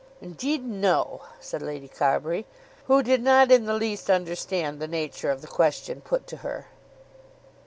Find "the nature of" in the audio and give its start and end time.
4.79-5.41